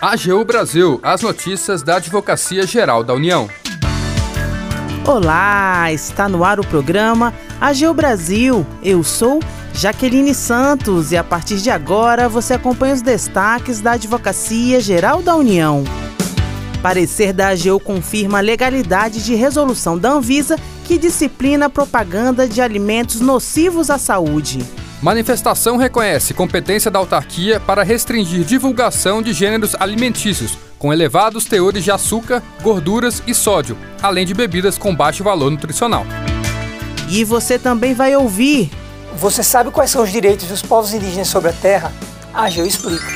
AGU 0.00 0.44
Brasil, 0.46 0.98
as 1.02 1.20
notícias 1.20 1.82
da 1.82 1.96
Advocacia 1.96 2.66
Geral 2.66 3.04
da 3.04 3.12
União. 3.12 3.48
Olá, 5.06 5.92
está 5.92 6.26
no 6.26 6.42
ar 6.42 6.58
o 6.58 6.66
programa 6.66 7.34
AGU 7.60 7.92
Brasil. 7.92 8.66
Eu 8.82 9.04
sou 9.04 9.40
Jaqueline 9.74 10.34
Santos 10.34 11.12
e 11.12 11.18
a 11.18 11.22
partir 11.22 11.58
de 11.58 11.68
agora 11.68 12.30
você 12.30 12.54
acompanha 12.54 12.94
os 12.94 13.02
destaques 13.02 13.80
da 13.80 13.92
Advocacia 13.92 14.80
Geral 14.80 15.20
da 15.22 15.36
União. 15.36 15.84
Parecer 16.82 17.34
da 17.34 17.48
AGU 17.48 17.78
confirma 17.78 18.38
a 18.38 18.40
legalidade 18.40 19.22
de 19.22 19.34
resolução 19.34 19.98
da 19.98 20.12
Anvisa 20.12 20.56
que 20.86 20.96
disciplina 20.96 21.66
a 21.66 21.70
propaganda 21.70 22.48
de 22.48 22.62
alimentos 22.62 23.20
nocivos 23.20 23.90
à 23.90 23.98
saúde. 23.98 24.79
Manifestação 25.02 25.78
reconhece 25.78 26.34
competência 26.34 26.90
da 26.90 26.98
autarquia 26.98 27.58
para 27.58 27.82
restringir 27.82 28.44
divulgação 28.44 29.22
de 29.22 29.32
gêneros 29.32 29.74
alimentícios 29.80 30.58
com 30.78 30.92
elevados 30.92 31.46
teores 31.46 31.82
de 31.82 31.90
açúcar, 31.90 32.42
gorduras 32.62 33.22
e 33.26 33.34
sódio, 33.34 33.78
além 34.02 34.26
de 34.26 34.34
bebidas 34.34 34.76
com 34.76 34.94
baixo 34.94 35.24
valor 35.24 35.50
nutricional. 35.50 36.04
E 37.08 37.24
você 37.24 37.58
também 37.58 37.94
vai 37.94 38.14
ouvir. 38.14 38.70
Você 39.16 39.42
sabe 39.42 39.70
quais 39.70 39.90
são 39.90 40.02
os 40.02 40.12
direitos 40.12 40.46
dos 40.48 40.60
povos 40.60 40.92
indígenas 40.92 41.28
sobre 41.28 41.48
a 41.48 41.54
terra? 41.54 41.90
A 42.32 42.44
AGU 42.44 42.66
explica. 42.66 43.06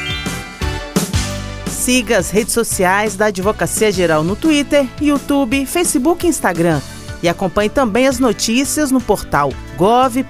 Siga 1.70 2.16
as 2.16 2.30
redes 2.30 2.54
sociais 2.54 3.14
da 3.14 3.26
Advocacia 3.26 3.92
Geral 3.92 4.24
no 4.24 4.34
Twitter, 4.34 4.86
YouTube, 5.00 5.66
Facebook 5.66 6.24
e 6.24 6.30
Instagram 6.30 6.80
e 7.24 7.28
acompanhe 7.28 7.70
também 7.70 8.06
as 8.06 8.18
notícias 8.18 8.90
no 8.90 9.00
portal 9.00 9.50
gov.br/agu. 9.78 10.28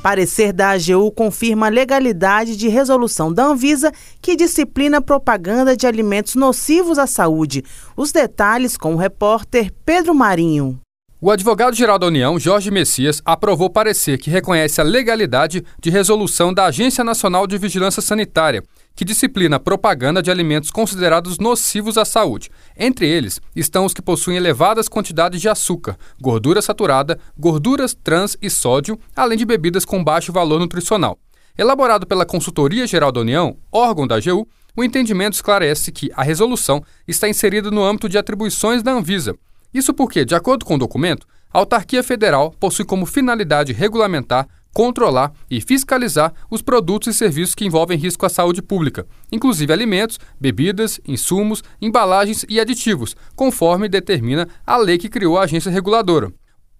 Parecer 0.00 0.52
da 0.52 0.70
AGU 0.70 1.10
confirma 1.10 1.66
a 1.66 1.70
legalidade 1.70 2.56
de 2.56 2.68
resolução 2.68 3.32
da 3.32 3.46
Anvisa 3.46 3.90
que 4.20 4.36
disciplina 4.36 5.02
propaganda 5.02 5.76
de 5.76 5.88
alimentos 5.88 6.36
nocivos 6.36 7.00
à 7.00 7.06
saúde. 7.08 7.64
Os 7.96 8.12
detalhes 8.12 8.76
com 8.76 8.94
o 8.94 8.96
repórter 8.96 9.72
Pedro 9.84 10.14
Marinho. 10.14 10.78
O 11.24 11.30
advogado-geral 11.30 12.00
da 12.00 12.08
União, 12.08 12.36
Jorge 12.36 12.68
Messias, 12.68 13.22
aprovou 13.24 13.70
parecer 13.70 14.18
que 14.18 14.28
reconhece 14.28 14.80
a 14.80 14.84
legalidade 14.84 15.64
de 15.80 15.88
resolução 15.88 16.52
da 16.52 16.64
Agência 16.64 17.04
Nacional 17.04 17.46
de 17.46 17.56
Vigilância 17.56 18.02
Sanitária, 18.02 18.60
que 18.92 19.04
disciplina 19.04 19.54
a 19.54 19.60
propaganda 19.60 20.20
de 20.20 20.32
alimentos 20.32 20.68
considerados 20.68 21.38
nocivos 21.38 21.96
à 21.96 22.04
saúde. 22.04 22.50
Entre 22.76 23.06
eles 23.08 23.40
estão 23.54 23.84
os 23.84 23.94
que 23.94 24.02
possuem 24.02 24.36
elevadas 24.36 24.88
quantidades 24.88 25.40
de 25.40 25.48
açúcar, 25.48 25.96
gordura 26.20 26.60
saturada, 26.60 27.16
gorduras 27.38 27.94
trans 27.94 28.36
e 28.42 28.50
sódio, 28.50 28.98
além 29.14 29.38
de 29.38 29.46
bebidas 29.46 29.84
com 29.84 30.02
baixo 30.02 30.32
valor 30.32 30.58
nutricional. 30.58 31.16
Elaborado 31.56 32.04
pela 32.04 32.26
Consultoria 32.26 32.84
Geral 32.84 33.12
da 33.12 33.20
União, 33.20 33.56
órgão 33.70 34.08
da 34.08 34.16
AGU, 34.16 34.44
o 34.76 34.82
entendimento 34.82 35.34
esclarece 35.34 35.92
que 35.92 36.10
a 36.16 36.24
resolução 36.24 36.82
está 37.06 37.28
inserida 37.28 37.70
no 37.70 37.84
âmbito 37.84 38.08
de 38.08 38.18
atribuições 38.18 38.82
da 38.82 38.90
Anvisa 38.90 39.36
isso 39.72 39.94
porque, 39.94 40.24
de 40.24 40.34
acordo 40.34 40.64
com 40.64 40.74
o 40.74 40.78
documento, 40.78 41.26
a 41.52 41.58
autarquia 41.58 42.02
federal 42.02 42.50
possui 42.58 42.84
como 42.84 43.06
finalidade 43.06 43.72
regulamentar, 43.72 44.48
controlar 44.72 45.32
e 45.50 45.60
fiscalizar 45.60 46.32
os 46.50 46.62
produtos 46.62 47.14
e 47.14 47.18
serviços 47.18 47.54
que 47.54 47.64
envolvem 47.64 47.98
risco 47.98 48.24
à 48.24 48.28
saúde 48.28 48.62
pública, 48.62 49.06
inclusive 49.30 49.72
alimentos, 49.72 50.18
bebidas, 50.40 51.00
insumos, 51.06 51.62
embalagens 51.80 52.44
e 52.48 52.58
aditivos, 52.58 53.14
conforme 53.36 53.88
determina 53.88 54.48
a 54.66 54.76
lei 54.76 54.98
que 54.98 55.10
criou 55.10 55.38
a 55.38 55.42
agência 55.42 55.70
reguladora. 55.70 56.32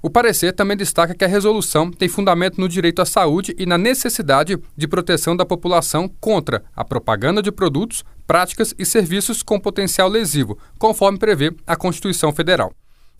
O 0.04 0.10
parecer 0.10 0.52
também 0.52 0.76
destaca 0.76 1.14
que 1.14 1.24
a 1.24 1.28
resolução 1.28 1.88
tem 1.88 2.08
fundamento 2.08 2.60
no 2.60 2.68
direito 2.68 3.00
à 3.00 3.06
saúde 3.06 3.54
e 3.56 3.64
na 3.64 3.78
necessidade 3.78 4.58
de 4.76 4.88
proteção 4.88 5.36
da 5.36 5.46
população 5.46 6.08
contra 6.20 6.64
a 6.74 6.84
propaganda 6.84 7.40
de 7.40 7.52
produtos, 7.52 8.02
práticas 8.26 8.74
e 8.76 8.84
serviços 8.84 9.44
com 9.44 9.60
potencial 9.60 10.08
lesivo, 10.08 10.58
conforme 10.76 11.20
prevê 11.20 11.54
a 11.64 11.76
Constituição 11.76 12.32
Federal. 12.32 12.72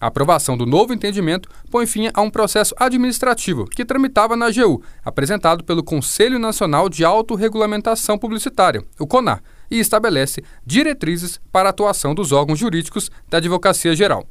A 0.03 0.09
aprovação 0.09 0.57
do 0.57 0.67
novo 0.67 0.93
entendimento 0.93 1.49
põe 1.71 1.87
fim 1.87 2.11
a 2.13 2.21
um 2.21 2.29
processo 2.29 2.75
administrativo 2.77 3.67
que 3.67 3.85
tramitava 3.85 4.35
na 4.35 4.47
AGU, 4.47 4.83
apresentado 5.05 5.63
pelo 5.63 5.81
Conselho 5.81 6.41
Nacional 6.41 6.89
de 6.89 7.05
Autorregulamentação 7.05 8.19
Publicitária, 8.19 8.83
o 8.99 9.07
CONAR, 9.07 9.41
e 9.71 9.79
estabelece 9.79 10.43
diretrizes 10.67 11.41
para 11.53 11.69
a 11.69 11.71
atuação 11.71 12.17
dos 12.17 12.33
órgãos 12.33 12.59
jurídicos 12.59 13.13
da 13.31 13.39
Advocacia 13.39 13.95
Geral. 13.95 14.27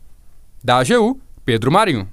Da 0.62 0.80
AGU, 0.80 1.18
Pedro 1.46 1.72
Marinho. 1.72 2.06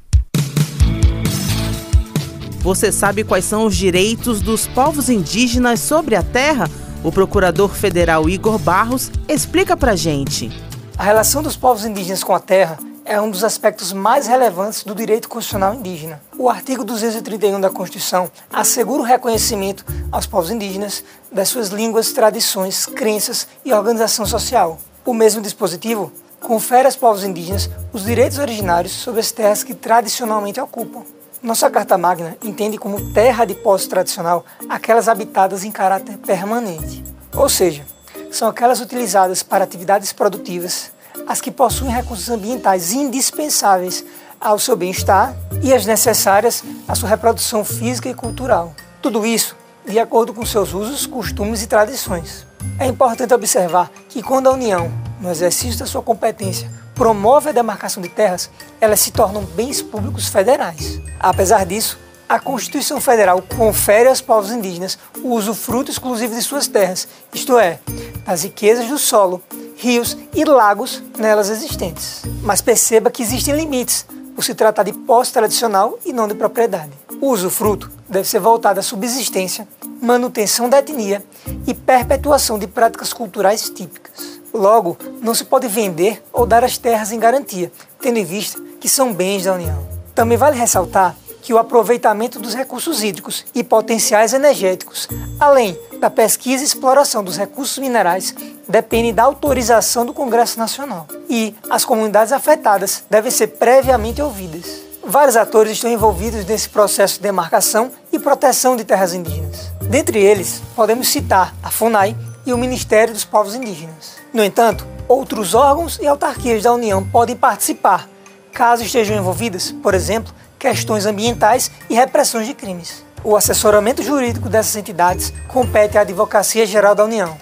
Você 2.60 2.92
sabe 2.92 3.24
quais 3.24 3.44
são 3.44 3.66
os 3.66 3.76
direitos 3.76 4.40
dos 4.40 4.68
povos 4.68 5.08
indígenas 5.08 5.80
sobre 5.80 6.14
a 6.14 6.22
terra? 6.22 6.70
O 7.02 7.10
procurador 7.10 7.70
federal 7.70 8.30
Igor 8.30 8.56
Barros 8.56 9.10
explica 9.28 9.76
pra 9.76 9.96
gente. 9.96 10.48
A 10.96 11.02
relação 11.02 11.42
dos 11.42 11.56
povos 11.56 11.84
indígenas 11.84 12.22
com 12.22 12.32
a 12.32 12.40
terra 12.40 12.78
é 13.08 13.18
um 13.18 13.30
dos 13.30 13.42
aspectos 13.42 13.90
mais 13.90 14.26
relevantes 14.26 14.84
do 14.84 14.94
direito 14.94 15.30
constitucional 15.30 15.74
indígena. 15.74 16.20
O 16.36 16.50
artigo 16.50 16.84
231 16.84 17.58
da 17.58 17.70
Constituição 17.70 18.30
assegura 18.52 19.00
o 19.00 19.04
reconhecimento 19.04 19.82
aos 20.12 20.26
povos 20.26 20.50
indígenas 20.50 21.02
das 21.32 21.48
suas 21.48 21.68
línguas, 21.68 22.12
tradições, 22.12 22.84
crenças 22.84 23.48
e 23.64 23.72
organização 23.72 24.26
social. 24.26 24.78
O 25.06 25.14
mesmo 25.14 25.40
dispositivo 25.40 26.12
confere 26.38 26.84
aos 26.84 26.96
povos 26.96 27.24
indígenas 27.24 27.70
os 27.94 28.04
direitos 28.04 28.38
originários 28.38 28.92
sobre 28.92 29.20
as 29.20 29.32
terras 29.32 29.64
que 29.64 29.74
tradicionalmente 29.74 30.60
ocupam. 30.60 31.02
Nossa 31.42 31.70
Carta 31.70 31.96
Magna 31.96 32.36
entende 32.44 32.76
como 32.76 33.12
terra 33.14 33.46
de 33.46 33.54
posse 33.54 33.88
tradicional 33.88 34.44
aquelas 34.68 35.08
habitadas 35.08 35.64
em 35.64 35.70
caráter 35.70 36.18
permanente, 36.18 37.02
ou 37.34 37.48
seja, 37.48 37.86
são 38.30 38.48
aquelas 38.48 38.80
utilizadas 38.80 39.42
para 39.42 39.64
atividades 39.64 40.12
produtivas 40.12 40.90
as 41.28 41.42
que 41.42 41.50
possuem 41.50 41.92
recursos 41.92 42.30
ambientais 42.30 42.92
indispensáveis 42.92 44.02
ao 44.40 44.58
seu 44.58 44.74
bem-estar 44.74 45.36
e 45.62 45.74
as 45.74 45.84
necessárias 45.84 46.64
à 46.88 46.94
sua 46.94 47.10
reprodução 47.10 47.62
física 47.62 48.08
e 48.08 48.14
cultural. 48.14 48.74
Tudo 49.02 49.26
isso 49.26 49.54
de 49.86 49.98
acordo 49.98 50.34
com 50.34 50.44
seus 50.44 50.74
usos, 50.74 51.06
costumes 51.06 51.62
e 51.62 51.66
tradições. 51.66 52.46
É 52.78 52.86
importante 52.86 53.32
observar 53.32 53.90
que 54.08 54.22
quando 54.22 54.48
a 54.48 54.52
União, 54.52 54.90
no 55.20 55.30
exercício 55.30 55.78
da 55.78 55.86
sua 55.86 56.02
competência, 56.02 56.70
promove 56.94 57.48
a 57.48 57.52
demarcação 57.52 58.02
de 58.02 58.08
terras, 58.08 58.50
elas 58.80 59.00
se 59.00 59.10
tornam 59.10 59.42
bens 59.42 59.80
públicos 59.80 60.28
federais. 60.28 61.00
Apesar 61.18 61.64
disso, 61.64 61.98
a 62.28 62.38
Constituição 62.38 63.00
Federal 63.00 63.42
confere 63.56 64.08
aos 64.08 64.20
povos 64.20 64.50
indígenas 64.50 64.98
o 65.22 65.28
uso 65.28 65.54
fruto 65.54 65.90
exclusivo 65.90 66.34
de 66.34 66.42
suas 66.42 66.66
terras, 66.66 67.08
isto 67.32 67.58
é, 67.58 67.80
das 68.26 68.42
riquezas 68.42 68.86
do 68.88 68.98
solo 68.98 69.42
rios 69.78 70.18
e 70.34 70.44
lagos 70.44 71.02
nelas 71.16 71.48
existentes. 71.48 72.22
Mas 72.42 72.60
perceba 72.60 73.10
que 73.10 73.22
existem 73.22 73.54
limites, 73.54 74.04
por 74.34 74.44
se 74.44 74.54
tratar 74.54 74.84
de 74.84 74.92
posse 74.92 75.32
tradicional 75.32 75.98
e 76.04 76.12
não 76.12 76.28
de 76.28 76.34
propriedade. 76.34 76.92
O 77.20 77.30
usufruto 77.30 77.90
deve 78.08 78.28
ser 78.28 78.38
voltado 78.38 78.78
à 78.78 78.82
subsistência, 78.82 79.66
manutenção 80.00 80.68
da 80.68 80.78
etnia 80.78 81.24
e 81.66 81.74
perpetuação 81.74 82.58
de 82.58 82.66
práticas 82.66 83.12
culturais 83.12 83.68
típicas. 83.68 84.40
Logo, 84.54 84.96
não 85.20 85.34
se 85.34 85.44
pode 85.44 85.66
vender 85.66 86.22
ou 86.32 86.46
dar 86.46 86.62
as 86.62 86.78
terras 86.78 87.10
em 87.10 87.18
garantia, 87.18 87.72
tendo 88.00 88.18
em 88.18 88.24
vista 88.24 88.60
que 88.80 88.88
são 88.88 89.12
bens 89.12 89.44
da 89.44 89.54
União. 89.54 89.86
Também 90.14 90.38
vale 90.38 90.56
ressaltar 90.56 91.16
que 91.42 91.52
o 91.52 91.58
aproveitamento 91.58 92.38
dos 92.38 92.54
recursos 92.54 93.02
hídricos 93.02 93.44
e 93.54 93.64
potenciais 93.64 94.32
energéticos, 94.32 95.08
além 95.38 95.78
da 95.98 96.10
pesquisa 96.10 96.62
e 96.62 96.66
exploração 96.66 97.22
dos 97.24 97.36
recursos 97.36 97.78
minerais, 97.78 98.34
depende 98.68 99.12
da 99.12 99.24
autorização 99.24 100.04
do 100.04 100.12
Congresso 100.12 100.58
Nacional. 100.58 101.06
E 101.28 101.54
as 101.70 101.84
comunidades 101.84 102.32
afetadas 102.32 103.04
devem 103.08 103.30
ser 103.30 103.48
previamente 103.48 104.20
ouvidas. 104.20 104.88
Vários 105.04 105.36
atores 105.36 105.72
estão 105.72 105.90
envolvidos 105.90 106.44
nesse 106.44 106.68
processo 106.68 107.14
de 107.14 107.22
demarcação 107.22 107.90
e 108.12 108.18
proteção 108.18 108.76
de 108.76 108.84
terras 108.84 109.14
indígenas. 109.14 109.72
Dentre 109.80 110.18
eles, 110.18 110.60
podemos 110.76 111.08
citar 111.08 111.54
a 111.62 111.70
FUNAI 111.70 112.14
e 112.44 112.52
o 112.52 112.58
Ministério 112.58 113.14
dos 113.14 113.24
Povos 113.24 113.54
Indígenas. 113.54 114.16
No 114.34 114.44
entanto, 114.44 114.86
outros 115.08 115.54
órgãos 115.54 115.98
e 116.00 116.06
autarquias 116.06 116.62
da 116.62 116.72
União 116.74 117.02
podem 117.02 117.34
participar, 117.34 118.06
caso 118.52 118.82
estejam 118.82 119.16
envolvidas, 119.16 119.72
por 119.72 119.94
exemplo, 119.94 120.34
questões 120.58 121.06
ambientais 121.06 121.70
e 121.88 121.94
repressões 121.94 122.46
de 122.46 122.54
crimes. 122.54 123.04
O 123.22 123.36
assessoramento 123.36 124.02
jurídico 124.02 124.48
dessas 124.48 124.76
entidades 124.76 125.32
compete 125.46 125.96
à 125.98 126.02
Advocacia 126.02 126.66
Geral 126.66 126.94
da 126.94 127.04
União. 127.04 127.36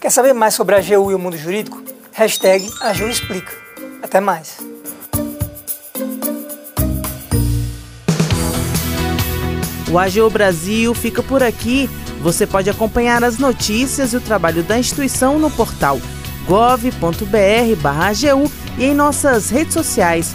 Quer 0.00 0.10
saber 0.10 0.32
mais 0.32 0.54
sobre 0.54 0.74
a 0.74 0.78
AGU 0.78 1.10
e 1.10 1.14
o 1.14 1.18
mundo 1.18 1.36
jurídico? 1.36 1.82
Hashtag 2.12 2.70
AGU 2.80 3.08
Explica. 3.08 3.52
Até 4.02 4.20
mais. 4.20 4.58
O 9.90 9.98
AGU 9.98 10.30
Brasil 10.30 10.94
fica 10.94 11.22
por 11.22 11.42
aqui. 11.42 11.90
Você 12.20 12.46
pode 12.46 12.70
acompanhar 12.70 13.24
as 13.24 13.38
notícias 13.38 14.12
e 14.12 14.16
o 14.16 14.20
trabalho 14.20 14.62
da 14.62 14.78
instituição 14.78 15.38
no 15.38 15.50
portal 15.50 15.98
gov.br/agu 16.46 16.92
e 18.78 18.84
em 18.84 18.94
nossas 18.94 19.50
redes 19.50 19.74
sociais 19.74 20.34